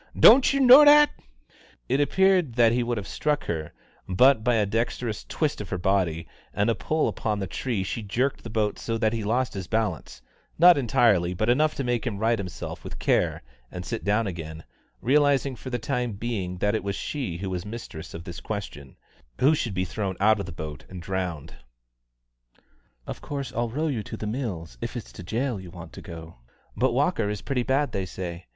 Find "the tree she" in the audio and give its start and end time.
7.37-8.01